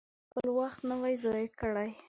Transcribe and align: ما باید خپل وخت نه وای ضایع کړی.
ما 0.03 0.07
باید 0.09 0.29
خپل 0.29 0.47
وخت 0.61 0.81
نه 0.89 0.95
وای 1.01 1.15
ضایع 1.23 1.49
کړی. 1.59 1.89